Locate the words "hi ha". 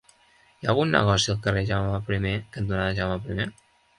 0.61-0.69